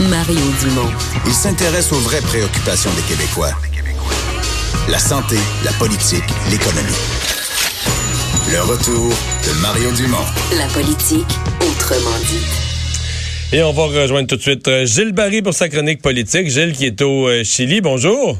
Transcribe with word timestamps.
Mario 0.00 0.40
Dumont. 0.60 0.92
Il 1.26 1.32
s'intéresse 1.32 1.90
aux 1.90 1.98
vraies 2.00 2.20
préoccupations 2.20 2.90
des 2.94 3.02
Québécois. 3.02 3.52
La 4.90 4.98
santé, 4.98 5.36
la 5.64 5.72
politique, 5.72 6.24
l'économie. 6.50 6.92
Le 8.52 8.60
retour 8.60 9.08
de 9.08 9.60
Mario 9.62 9.90
Dumont. 9.92 10.24
La 10.58 10.66
politique, 10.66 11.26
autrement 11.60 12.18
dit. 12.26 13.56
Et 13.56 13.62
on 13.62 13.72
va 13.72 13.84
rejoindre 13.84 14.28
tout 14.28 14.36
de 14.36 14.42
suite 14.42 14.68
euh, 14.68 14.84
Gilles 14.84 15.12
Barry 15.12 15.40
pour 15.40 15.54
sa 15.54 15.70
chronique 15.70 16.02
politique. 16.02 16.50
Gilles 16.50 16.72
qui 16.72 16.84
est 16.84 17.00
au 17.00 17.28
euh, 17.28 17.42
Chili. 17.42 17.80
Bonjour. 17.80 18.36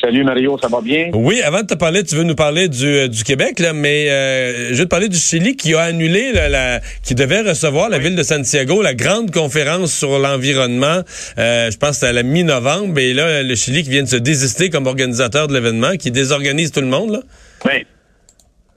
Salut 0.00 0.22
Mario, 0.22 0.56
ça 0.62 0.68
va 0.68 0.80
bien? 0.80 1.10
Oui, 1.12 1.40
avant 1.42 1.62
de 1.62 1.66
te 1.66 1.74
parler, 1.74 2.04
tu 2.04 2.14
veux 2.14 2.22
nous 2.22 2.36
parler 2.36 2.68
du, 2.68 2.86
euh, 2.86 3.08
du 3.08 3.24
Québec, 3.24 3.58
là, 3.58 3.72
mais 3.72 4.08
euh, 4.08 4.68
je 4.72 4.78
veux 4.78 4.84
te 4.84 4.88
parler 4.90 5.08
du 5.08 5.16
Chili 5.16 5.56
qui 5.56 5.74
a 5.74 5.80
annulé, 5.80 6.32
la, 6.32 6.48
la- 6.48 6.80
qui 7.04 7.16
devait 7.16 7.40
recevoir 7.40 7.88
la 7.88 7.98
ville 7.98 8.14
de 8.14 8.22
Santiago, 8.22 8.80
la 8.80 8.94
grande 8.94 9.32
conférence 9.32 9.92
sur 9.92 10.18
l'environnement, 10.20 11.00
euh, 11.38 11.70
je 11.72 11.76
pense 11.78 12.02
à 12.04 12.12
la 12.12 12.22
mi-novembre, 12.22 12.96
et 13.00 13.12
là, 13.12 13.42
le 13.42 13.54
Chili 13.56 13.82
qui 13.82 13.90
vient 13.90 14.04
de 14.04 14.08
se 14.08 14.16
désister 14.16 14.70
comme 14.70 14.86
organisateur 14.86 15.48
de 15.48 15.54
l'événement, 15.54 15.92
qui 15.98 16.12
désorganise 16.12 16.70
tout 16.70 16.80
le 16.80 16.86
monde. 16.86 17.10
Là. 17.10 17.20
Ben, 17.64 17.82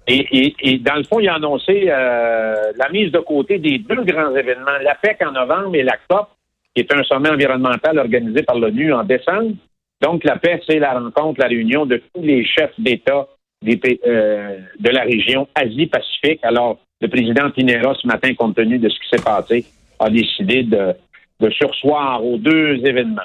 et, 0.08 0.26
et, 0.32 0.56
et 0.64 0.78
dans 0.80 0.96
le 0.96 1.04
fond, 1.04 1.20
il 1.20 1.30
a 1.30 1.36
annoncé 1.36 1.86
euh, 1.88 2.56
la 2.78 2.90
mise 2.92 3.12
de 3.12 3.20
côté 3.20 3.60
des 3.60 3.78
deux 3.78 4.04
grands 4.06 4.36
événements, 4.36 4.78
la 4.84 4.96
PEC 4.96 5.18
en 5.28 5.32
novembre 5.34 5.76
et 5.76 5.84
la 5.84 5.98
COP, 6.10 6.30
qui 6.76 6.82
est 6.82 6.92
un 6.94 7.04
sommet 7.04 7.30
environnemental 7.30 8.00
organisé 8.00 8.42
par 8.42 8.58
l'ONU 8.58 8.92
en 8.92 9.04
décembre. 9.04 9.52
Donc, 10.02 10.24
la 10.24 10.38
PEC, 10.38 10.64
c'est 10.68 10.80
la 10.80 10.94
rencontre, 11.00 11.40
la 11.40 11.48
réunion 11.48 11.86
de 11.86 12.02
tous 12.14 12.22
les 12.22 12.44
chefs 12.46 12.74
d'État 12.80 13.28
euh, 13.64 14.58
de 14.80 14.90
la 14.90 15.02
région 15.04 15.48
Asie-Pacifique. 15.56 16.40
Alors, 16.44 16.80
le 17.02 17.08
président 17.08 17.50
Pinera, 17.52 17.94
ce 17.96 18.08
matin, 18.08 18.34
compte 18.34 18.56
tenu 18.56 18.80
de 18.80 18.90
ce 18.90 18.96
qui 19.00 19.08
s'est 19.12 19.24
passé, 19.24 19.66
a 20.00 20.10
décidé 20.10 20.64
de, 20.64 20.94
de 21.40 21.50
sursoir 21.52 22.26
aux 22.26 22.38
deux 22.38 22.78
événements. 22.86 23.22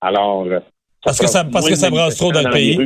Alors, 0.00 0.44
euh, 0.44 0.60
Parce 1.04 1.18
que 1.18 1.26
ça- 1.26 1.44
parce 1.44 1.68
que 1.68 1.74
ça 1.74 1.88
brasse 1.90 2.16
trop 2.16 2.30
dans 2.32 2.42
le 2.42 2.50
pays. 2.52 2.76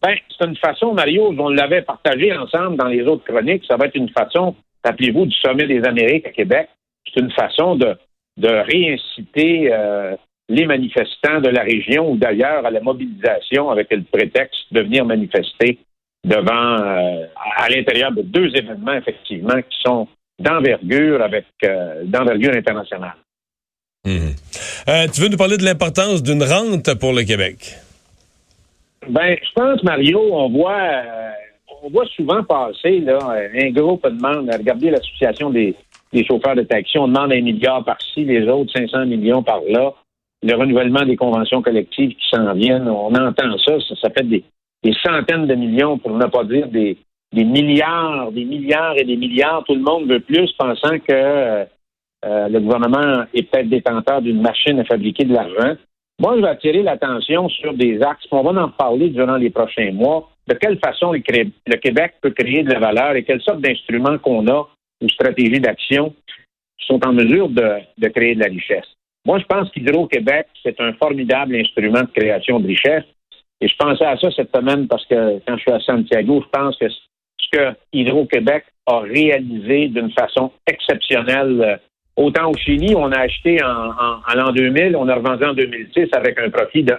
Ben, 0.00 0.14
c'est 0.38 0.46
une 0.46 0.56
façon, 0.56 0.94
Mario, 0.94 1.34
on 1.38 1.48
l'avait 1.48 1.82
partagé 1.82 2.32
ensemble 2.36 2.76
dans 2.76 2.86
les 2.86 3.02
autres 3.02 3.24
chroniques, 3.24 3.64
ça 3.66 3.76
va 3.76 3.86
être 3.86 3.96
une 3.96 4.08
façon, 4.10 4.54
rappelez-vous, 4.84 5.26
du 5.26 5.36
sommet 5.38 5.66
des 5.66 5.82
Amériques 5.84 6.24
à 6.26 6.30
Québec, 6.30 6.68
c'est 7.12 7.20
une 7.20 7.32
façon 7.32 7.74
de, 7.74 7.96
de 8.36 8.48
réinciter 8.48 9.70
euh, 9.72 10.14
les 10.48 10.66
manifestants 10.66 11.40
de 11.40 11.48
la 11.48 11.62
région 11.62 12.12
ou 12.12 12.16
d'ailleurs 12.16 12.64
à 12.64 12.70
la 12.70 12.80
mobilisation 12.80 13.70
avec 13.70 13.88
le 13.90 14.02
prétexte 14.02 14.72
de 14.72 14.80
venir 14.80 15.04
manifester 15.04 15.78
devant, 16.24 16.82
euh, 16.82 17.26
à, 17.56 17.68
l'intérieur 17.68 18.12
de 18.12 18.22
deux 18.22 18.54
événements, 18.56 18.94
effectivement, 18.94 19.56
qui 19.56 19.78
sont 19.84 20.08
d'envergure 20.38 21.22
avec 21.22 21.46
euh, 21.64 22.02
d'envergure 22.04 22.54
internationale. 22.54 23.16
Euh, 24.06 25.06
tu 25.12 25.20
veux 25.20 25.28
nous 25.28 25.36
parler 25.36 25.58
de 25.58 25.64
l'importance 25.64 26.22
d'une 26.22 26.42
rente 26.42 26.94
pour 26.98 27.12
le 27.12 27.24
Québec? 27.24 27.74
Ben, 29.08 29.36
je 29.42 29.52
pense, 29.54 29.82
Mario, 29.82 30.20
on 30.32 30.48
voit, 30.48 31.02
on 31.82 31.90
voit 31.90 32.06
souvent 32.16 32.42
passer 32.42 33.00
là, 33.00 33.18
un 33.54 33.70
groupe 33.70 34.06
demande, 34.06 34.50
regardez 34.50 34.90
l'association 34.90 35.50
des, 35.50 35.74
des 36.12 36.24
chauffeurs 36.24 36.54
de 36.54 36.62
taxi, 36.62 36.98
on 36.98 37.08
demande 37.08 37.32
un 37.32 37.40
milliard 37.40 37.84
par-ci, 37.84 38.24
les 38.24 38.46
autres 38.48 38.72
500 38.72 39.06
millions 39.06 39.42
par-là, 39.42 39.94
le 40.42 40.54
renouvellement 40.54 41.04
des 41.04 41.16
conventions 41.16 41.62
collectives 41.62 42.14
qui 42.14 42.28
s'en 42.30 42.52
viennent, 42.54 42.88
on 42.88 43.14
entend 43.14 43.58
ça, 43.58 43.74
ça, 44.00 44.10
fait 44.10 44.24
des, 44.24 44.44
centaines 45.04 45.46
de 45.46 45.54
millions, 45.54 45.98
pour 45.98 46.12
ne 46.12 46.26
pas 46.26 46.44
dire 46.44 46.68
des, 46.68 46.96
milliards, 47.32 48.30
des 48.32 48.44
milliards 48.44 48.96
et 48.96 49.04
des 49.04 49.16
milliards. 49.16 49.64
Tout 49.64 49.74
le 49.74 49.82
monde 49.82 50.08
veut 50.08 50.20
plus, 50.20 50.52
pensant 50.52 50.98
que 51.00 51.12
euh, 51.12 52.48
le 52.48 52.60
gouvernement 52.60 53.24
est 53.34 53.42
peut-être 53.42 53.68
détenteur 53.68 54.22
d'une 54.22 54.40
machine 54.40 54.78
à 54.80 54.84
fabriquer 54.84 55.24
de 55.24 55.34
l'argent. 55.34 55.76
Moi, 56.20 56.36
je 56.36 56.42
vais 56.42 56.48
attirer 56.48 56.82
l'attention 56.82 57.48
sur 57.48 57.74
des 57.74 58.00
axes. 58.02 58.26
On 58.30 58.42
va 58.42 58.62
en 58.62 58.70
parler 58.70 59.08
durant 59.10 59.36
les 59.36 59.50
prochains 59.50 59.92
mois. 59.92 60.28
De 60.48 60.54
quelle 60.54 60.78
façon 60.78 61.12
le, 61.12 61.76
Québec 61.76 62.14
peut 62.20 62.30
créer 62.30 62.62
de 62.62 62.72
la 62.72 62.80
valeur 62.80 63.14
et 63.14 63.22
quelles 63.22 63.42
sortes 63.42 63.60
d'instruments 63.60 64.18
qu'on 64.18 64.46
a 64.48 64.68
ou 65.00 65.08
stratégies 65.08 65.60
d'action 65.60 66.14
sont 66.78 67.04
en 67.06 67.12
mesure 67.12 67.48
de 67.48 68.08
créer 68.08 68.34
de 68.34 68.40
la 68.40 68.46
richesse. 68.46 68.86
Moi, 69.28 69.38
je 69.38 69.44
pense 69.44 69.70
qu'Hydro-Québec, 69.70 70.46
c'est 70.64 70.80
un 70.80 70.92
formidable 70.94 71.54
instrument 71.54 72.00
de 72.00 72.08
création 72.20 72.58
de 72.60 72.66
richesse. 72.66 73.04
Et 73.60 73.68
je 73.68 73.74
pensais 73.78 74.04
à 74.04 74.16
ça 74.16 74.28
cette 74.34 74.50
semaine 74.56 74.88
parce 74.88 75.04
que 75.06 75.38
quand 75.46 75.56
je 75.56 75.60
suis 75.60 75.70
à 75.72 75.80
Santiago, 75.80 76.42
je 76.44 76.48
pense 76.58 76.76
que 76.78 76.86
ce 76.88 76.96
que 77.52 77.64
Hydro-Québec 77.92 78.64
a 78.86 79.00
réalisé 79.00 79.88
d'une 79.88 80.10
façon 80.12 80.50
exceptionnelle, 80.66 81.60
euh, 81.60 81.76
autant 82.16 82.50
au 82.50 82.56
Chili, 82.56 82.94
on 82.96 83.12
a 83.12 83.18
acheté 83.20 83.62
en, 83.62 83.68
en- 83.90 84.20
en 84.26 84.34
l'an 84.34 84.52
2000, 84.52 84.96
on 84.96 85.06
a 85.08 85.14
revendu 85.14 85.44
en 85.44 85.52
2006 85.54 86.08
avec 86.12 86.38
un 86.38 86.48
profit 86.50 86.82
de 86.84 86.94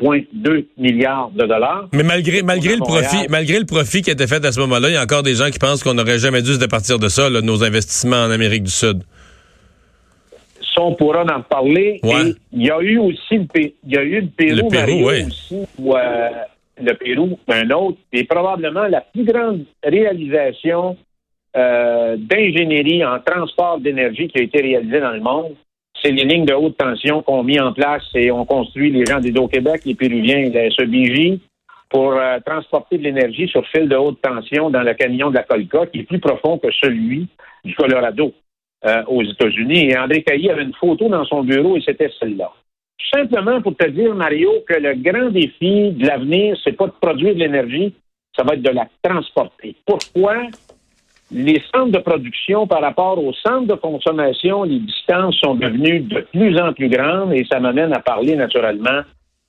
1,2 0.00 0.66
milliard 0.76 1.30
de 1.30 1.44
dollars. 1.44 1.88
Mais 1.92 2.02
malgré, 2.04 2.42
malgré, 2.42 2.74
le 2.74 2.78
profit, 2.80 3.26
malgré 3.28 3.58
le 3.58 3.66
profit 3.66 4.02
qui 4.02 4.10
a 4.10 4.12
été 4.12 4.26
fait 4.26 4.44
à 4.44 4.52
ce 4.52 4.60
moment-là, 4.60 4.88
il 4.90 4.94
y 4.94 4.96
a 4.96 5.02
encore 5.02 5.22
des 5.22 5.34
gens 5.34 5.50
qui 5.50 5.58
pensent 5.58 5.82
qu'on 5.82 5.94
n'aurait 5.94 6.18
jamais 6.18 6.42
dû 6.42 6.52
se 6.54 6.58
départir 6.60 6.98
de 6.98 7.08
ça, 7.08 7.28
là, 7.30 7.40
de 7.40 7.46
nos 7.46 7.64
investissements 7.64 8.22
en 8.24 8.30
Amérique 8.30 8.62
du 8.64 8.70
Sud. 8.70 9.02
Ça, 10.78 10.84
on 10.84 10.94
pourra 10.94 11.24
en. 11.24 11.42
Ouais. 12.04 12.30
Et 12.30 12.34
il 12.52 12.66
y 12.66 12.70
a 12.70 12.80
eu 12.80 12.98
aussi 12.98 13.38
le, 13.38 13.46
Pé- 13.46 13.74
il 13.84 13.94
y 13.94 13.98
a 13.98 14.02
eu 14.04 14.20
le 14.20 14.28
Pérou, 14.28 14.56
Le 14.56 14.68
Pérou, 14.68 14.86
Mario, 14.86 15.06
ouais. 15.06 15.24
aussi, 15.26 15.56
où, 15.78 15.96
euh, 15.96 16.28
le 16.80 16.92
Pérou, 16.94 17.38
un 17.48 17.70
autre, 17.70 17.98
et 18.12 18.22
probablement 18.24 18.86
la 18.86 19.00
plus 19.00 19.24
grande 19.24 19.64
réalisation 19.82 20.96
euh, 21.56 22.16
d'ingénierie 22.16 23.04
en 23.04 23.18
transport 23.18 23.80
d'énergie 23.80 24.28
qui 24.28 24.38
a 24.38 24.42
été 24.42 24.60
réalisée 24.62 25.00
dans 25.00 25.10
le 25.12 25.20
monde. 25.20 25.54
C'est 26.00 26.12
les 26.12 26.24
lignes 26.24 26.44
de 26.44 26.54
haute 26.54 26.76
tension 26.76 27.22
qu'on 27.22 27.42
mis 27.42 27.58
en 27.58 27.72
place 27.72 28.04
et 28.14 28.30
ont 28.30 28.44
construit 28.44 28.92
les 28.92 29.04
gens 29.04 29.18
d'Hydro-Québec, 29.18 29.80
les 29.84 29.96
Péruviens 29.96 30.38
et 30.38 30.50
la 30.50 30.70
SEBJ 30.70 31.40
pour 31.90 32.12
euh, 32.12 32.38
transporter 32.46 32.98
de 32.98 33.02
l'énergie 33.02 33.48
sur 33.48 33.66
fil 33.66 33.88
de 33.88 33.96
haute 33.96 34.20
tension 34.22 34.70
dans 34.70 34.82
le 34.82 34.94
canyon 34.94 35.30
de 35.30 35.34
la 35.36 35.42
Colca, 35.42 35.86
qui 35.86 36.00
est 36.00 36.02
plus 36.04 36.20
profond 36.20 36.58
que 36.58 36.68
celui 36.70 37.26
du 37.64 37.74
Colorado 37.74 38.32
euh, 38.84 39.02
aux 39.06 39.22
États-Unis. 39.22 39.90
Et 39.90 39.98
André 39.98 40.22
Caillé 40.22 40.50
avait 40.50 40.62
une 40.62 40.74
photo 40.74 41.08
dans 41.08 41.24
son 41.24 41.42
bureau 41.42 41.76
et 41.76 41.82
c'était 41.84 42.10
celle-là. 42.20 42.52
Simplement 43.12 43.60
pour 43.62 43.76
te 43.76 43.88
dire, 43.88 44.14
Mario, 44.14 44.50
que 44.68 44.74
le 44.74 44.94
grand 44.94 45.30
défi 45.30 45.92
de 45.92 46.06
l'avenir, 46.06 46.56
c'est 46.62 46.76
pas 46.76 46.86
de 46.86 46.92
produire 47.00 47.34
de 47.34 47.40
l'énergie, 47.40 47.94
ça 48.36 48.44
va 48.44 48.54
être 48.54 48.62
de 48.62 48.70
la 48.70 48.86
transporter. 49.02 49.74
Pourquoi? 49.86 50.36
Les 51.30 51.60
centres 51.74 51.92
de 51.92 51.98
production 51.98 52.66
par 52.66 52.80
rapport 52.80 53.22
aux 53.22 53.34
centres 53.34 53.66
de 53.66 53.74
consommation, 53.74 54.62
les 54.62 54.78
distances 54.78 55.36
sont 55.36 55.54
devenues 55.54 56.00
de 56.00 56.20
plus 56.32 56.58
en 56.58 56.72
plus 56.72 56.88
grandes 56.88 57.34
et 57.34 57.44
ça 57.50 57.60
m'amène 57.60 57.92
à 57.92 58.00
parler 58.00 58.34
naturellement 58.34 59.02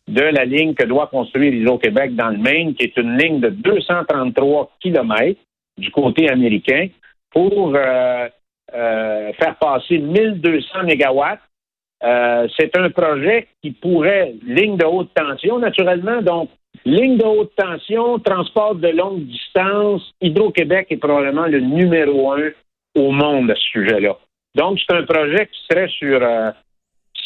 de 0.08 0.22
la 0.22 0.44
ligne 0.44 0.74
que 0.74 0.86
doit 0.86 1.08
construire 1.08 1.54
Hydro-Québec 1.54 2.16
dans 2.16 2.30
le 2.30 2.38
Maine, 2.38 2.74
qui 2.74 2.84
est 2.84 2.98
une 2.98 3.18
ligne 3.18 3.40
de 3.40 3.50
233 3.50 4.72
kilomètres 4.82 5.40
du 5.78 5.92
côté 5.92 6.30
américain 6.30 6.88
pour 7.32 7.74
euh, 7.76 8.28
euh, 8.74 9.34
faire 9.34 9.56
passer 9.56 9.97
1200 9.97 10.84
mégawatts. 10.84 11.40
Euh, 12.03 12.47
c'est 12.57 12.78
un 12.78 12.90
projet 12.90 13.47
qui 13.62 13.72
pourrait, 13.72 14.34
ligne 14.46 14.78
de 14.78 14.85
haute 14.85 15.13
tension 15.13 15.59
naturellement, 15.59 16.22
donc 16.22 16.50
ligne 16.85 17.18
de 17.18 17.25
haute 17.25 17.52
tension, 17.56 18.19
transport 18.19 18.75
de 18.75 18.88
longue 18.90 19.25
distance, 19.25 20.13
Hydro-Québec 20.22 20.88
est 20.91 20.97
probablement 20.97 21.47
le 21.47 21.59
numéro 21.59 22.31
un 22.31 22.50
au 22.96 23.12
monde 23.12 23.52
à 23.52 23.56
ce 23.56 23.62
sujet-là. 23.72 24.18
Donc, 24.56 24.80
c'est 24.80 24.96
un 24.96 25.03
projet 25.03 25.47
qui 25.47 25.59
serait 25.69 25.90
sur, 25.90 26.22
euh, 26.22 26.51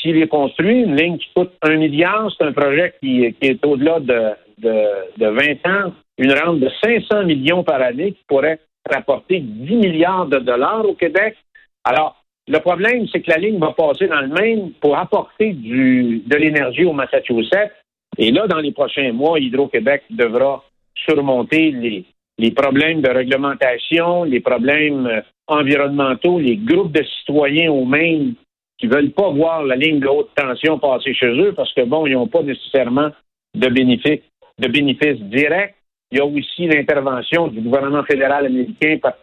s'il 0.02 0.18
est 0.18 0.28
construit, 0.28 0.82
une 0.82 0.96
ligne 0.96 1.18
qui 1.18 1.30
coûte 1.36 1.54
un 1.62 1.78
milliard, 1.78 2.30
c'est 2.38 2.46
un 2.46 2.52
projet 2.52 2.96
qui, 3.00 3.36
est 3.42 3.66
au-delà 3.66 4.00
de, 4.00 4.32
de, 4.58 4.86
de 5.18 5.28
20 5.28 5.72
ans, 5.72 5.94
une 6.18 6.34
rente 6.34 6.60
de 6.60 6.70
500 6.84 7.24
millions 7.26 7.64
par 7.64 7.82
année 7.82 8.12
qui 8.12 8.24
pourrait 8.28 8.60
rapporter 8.90 9.40
10 9.40 9.76
milliards 9.76 10.28
de 10.28 10.40
dollars 10.40 10.86
au 10.88 10.94
Québec. 10.94 11.36
Alors, 11.84 12.24
le 12.48 12.60
problème, 12.60 13.08
c'est 13.12 13.22
que 13.22 13.32
la 13.32 13.38
ligne 13.38 13.60
va 13.60 13.72
passer 13.72 14.08
dans 14.08 14.20
le 14.20 14.28
Maine 14.28 14.72
pour 14.82 14.98
apporter 14.98 15.54
de 15.54 16.36
l'énergie 16.36 16.84
au 16.84 16.94
Massachusetts. 16.94 17.72
Et 18.18 18.32
là, 18.32 18.48
dans 18.48 18.60
les 18.60 18.72
prochains 18.72 19.14
mois, 19.14 19.40
Hydro-Québec 19.40 20.04
devra 20.10 20.64
surmonter 20.96 22.06
les, 22.38 22.52
problèmes 22.52 23.02
de 23.02 23.10
réglementation, 23.10 24.24
les 24.24 24.40
problèmes 24.40 25.08
euh, 25.08 25.22
environnementaux, 25.48 26.40
les 26.40 26.58
groupes 26.58 26.92
de 26.92 27.04
citoyens 27.04 27.72
au 27.72 27.86
Maine 27.86 28.34
qui 28.78 28.88
veulent 28.88 29.12
pas 29.12 29.30
voir 29.30 29.64
la 29.64 29.76
ligne 29.76 30.00
de 30.00 30.08
haute 30.08 30.30
tension 30.36 30.78
passer 30.78 31.14
chez 31.14 31.32
eux 31.40 31.54
parce 31.54 31.74
que, 31.74 31.82
bon, 31.82 32.06
ils 32.06 32.14
n'ont 32.14 32.28
pas 32.28 32.44
nécessairement 32.44 33.10
de 33.56 33.70
bénéfices 33.70 35.22
directs. 35.22 35.76
Il 36.14 36.18
y 36.18 36.22
a 36.22 36.26
aussi 36.26 36.68
l'intervention 36.68 37.48
du 37.48 37.60
gouvernement 37.62 38.04
fédéral 38.04 38.46
américain 38.46 38.98
par, 39.02 39.14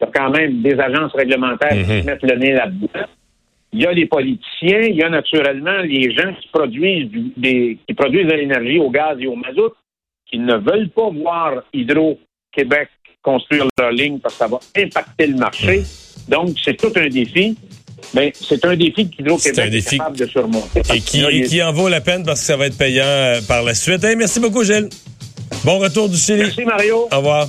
par 0.00 0.10
quand 0.12 0.30
même 0.30 0.62
des 0.62 0.74
agences 0.80 1.12
réglementaires 1.14 1.70
qui 1.70 1.92
Mhm. 2.00 2.04
mettent 2.04 2.22
le 2.24 2.36
nez 2.36 2.52
là-dedans. 2.52 3.06
Il 3.72 3.82
y 3.82 3.86
a 3.86 3.92
les 3.92 4.06
politiciens, 4.06 4.80
il 4.80 4.96
y 4.96 5.02
a 5.04 5.08
naturellement 5.08 5.78
les 5.84 6.10
gens 6.12 6.34
qui 6.40 6.48
produisent 6.48 7.08
du- 7.08 7.32
des, 7.36 7.78
qui 7.86 7.94
produisent 7.94 8.26
de 8.26 8.32
l'énergie 8.34 8.78
au 8.80 8.90
gaz 8.90 9.16
et 9.20 9.28
au 9.28 9.36
mazout, 9.36 9.72
qui 10.28 10.38
ne 10.40 10.56
veulent 10.56 10.88
pas 10.90 11.08
voir 11.10 11.62
Hydro-Québec 11.72 12.88
construire 13.22 13.66
leur 13.78 13.92
ligne 13.92 14.18
parce 14.18 14.34
que 14.34 14.38
ça 14.38 14.48
va 14.48 14.58
impacter 14.76 15.26
le 15.28 15.36
marché. 15.36 15.82
Donc, 16.28 16.50
c'est 16.64 16.76
tout 16.76 16.92
un 16.96 17.08
défi. 17.08 17.56
ben, 18.14 18.30
c'est 18.34 18.64
un 18.64 18.74
défi 18.76 19.08
qu'Hydro-Québec 19.08 19.72
est, 19.74 19.96
capable 19.98 20.16
de 20.16 20.26
surmonter. 20.26 20.80
Et 20.92 21.00
qui, 21.00 21.22
et 21.22 21.42
qui 21.42 21.62
en 21.62 21.70
vaut 21.72 21.88
la 21.88 22.00
peine 22.00 22.24
parce 22.24 22.40
que 22.40 22.46
ça 22.46 22.56
va 22.56 22.66
être 22.66 22.78
payant 22.78 23.04
euh, 23.04 23.40
par 23.46 23.62
la 23.62 23.74
suite. 23.74 24.02
Hey, 24.02 24.16
merci 24.16 24.40
beaucoup, 24.40 24.64
Gilles. 24.64 24.88
Bon 25.64 25.78
retour 25.78 26.08
du 26.08 26.16
Chili. 26.16 26.38
Merci, 26.38 26.64
Mario. 26.64 27.08
Au 27.12 27.16
revoir. 27.16 27.48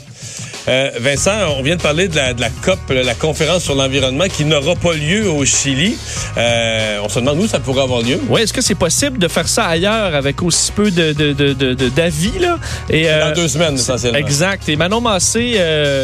Euh, 0.68 0.92
Vincent, 1.00 1.31
on 1.58 1.62
vient 1.63 1.75
de 1.75 1.81
parler 1.81 2.08
de 2.08 2.16
la, 2.16 2.34
de 2.34 2.42
la 2.42 2.50
COP, 2.50 2.80
la 2.90 3.16
conférence 3.16 3.63
sur 3.63 3.75
l'environnement, 3.75 4.25
qui 4.25 4.46
n'aura 4.46 4.75
pas 4.75 4.94
lieu 4.94 5.30
au 5.30 5.46
Chili. 5.46 5.98
Euh, 6.38 7.00
on 7.04 7.10
se 7.10 7.19
demande 7.19 7.40
où 7.40 7.48
ça 7.48 7.60
pourrait 7.60 7.84
avoir 7.84 8.02
lieu. 8.02 8.19
Oui, 8.30 8.42
est-ce 8.42 8.54
que 8.54 8.62
c'est 8.62 8.75
possible 8.75 9.18
de 9.18 9.28
faire 9.28 9.48
ça 9.48 9.66
ailleurs 9.66 10.13
avec 10.16 10.42
aussi 10.42 10.72
peu 10.72 10.92
de, 10.92 11.13
de, 11.13 11.34
de, 11.34 11.54
de 11.54 11.90
d'avis 11.90 12.40
là? 12.40 12.58
Et 12.90 13.10
euh, 13.10 13.30
dans 13.30 13.36
deux 13.36 13.48
semaines 13.48 13.75
essentiellement. 13.75 14.19
Exact. 14.19 14.68
Et 14.69 14.75
Manon 14.75 15.02
Massé 15.02 15.60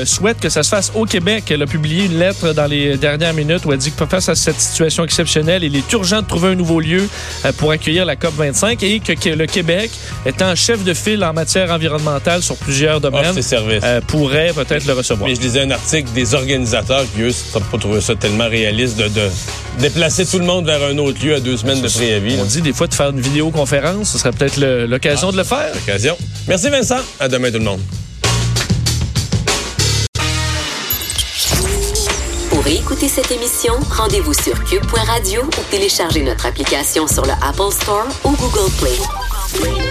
souhaite 0.06 0.40
que 0.40 0.50
ça 0.50 0.64
se 0.64 0.70
fasse 0.70 0.92
au 0.96 1.06
Québec. 1.06 1.46
Elle 1.50 1.62
a 1.62 1.68
publié 1.68 2.06
une 2.06 2.18
lettre 2.18 2.54
dans 2.54 2.66
les 2.66 2.98
dernières 2.98 3.34
minutes 3.34 3.66
où 3.66 3.72
elle 3.72 3.80
dit 3.80 3.92
que 3.92 4.06
face 4.06 4.30
à 4.30 4.36
cette 4.36 4.60
situation 4.60 5.04
exceptionnelle, 5.04 5.64
il 5.64 5.76
est 5.76 5.92
urgent 5.94 6.22
de 6.22 6.28
trouver 6.28 6.50
un 6.50 6.56
nouveau 6.56 6.80
lieu 6.80 7.08
pour 7.58 7.72
accueillir 7.72 8.06
la 8.06 8.16
COP 8.16 8.34
25 8.36 8.82
et 8.84 9.00
que, 9.00 9.14
que, 9.14 9.30
le 9.30 9.46
Québec, 9.46 9.92
étant 10.26 10.56
chef 10.56 10.84
de 10.84 10.94
file 10.94 11.24
en 11.24 11.34
matière 11.34 11.72
environnementale 11.72 12.42
sur 12.42 12.56
plusieurs 12.56 13.02
domaines, 13.02 13.36
euh, 13.84 14.02
pourrait 14.08 14.47
peut-être 14.54 14.86
le 14.86 14.94
recevoir. 14.94 15.30
Mais 15.30 15.36
je 15.36 15.42
lisais 15.42 15.62
un 15.62 15.72
article 15.72 16.10
des 16.14 16.34
organisateurs 16.34 17.06
qui, 17.16 17.22
eux, 17.22 17.32
n'ont 17.56 17.62
pas 17.62 17.78
trouvé 17.78 18.02
ça 18.02 18.16
tellement 18.16 18.48
réaliste 18.50 18.98
de, 18.98 19.08
de, 19.08 19.30
déplacer 19.80 20.26
tout 20.26 20.40
le 20.40 20.46
monde 20.46 20.66
vers 20.66 20.84
un 20.84 20.98
autre 20.98 21.24
lieu 21.24 21.36
à 21.36 21.40
deux 21.40 21.58
semaines 21.58 21.82
de 21.82 21.88
préavis. 21.88 22.38
On 22.40 22.46
dit 22.46 22.62
des 22.62 22.74
fois 22.74 22.88
de 22.88 22.94
faire 22.94 23.10
une 23.10 23.22
vidéoconférence, 23.22 24.12
ce 24.12 24.18
serait 24.18 24.32
peut-être 24.32 24.58
l'occasion 24.88 25.30
ah, 25.30 25.32
de 25.32 25.38
le 25.38 25.44
faire. 25.44 25.74
L'occasion. 25.74 26.18
Merci 26.48 26.70
Vincent. 26.70 27.00
À 27.20 27.28
demain 27.28 27.52
tout 27.52 27.60
le 27.60 27.64
monde. 27.66 27.82
Pour 32.50 32.66
écouter 32.68 33.08
cette 33.08 33.32
émission, 33.32 33.74
rendez-vous 33.92 34.34
sur 34.34 34.62
cube.radio 34.66 35.42
ou 35.44 35.72
téléchargez 35.72 36.24
notre 36.24 36.46
application 36.46 37.08
sur 37.08 37.24
le 37.24 37.34
Apple 37.42 37.72
Store 37.72 38.08
ou 38.24 38.32
Google 38.32 38.72
Play. 38.80 39.87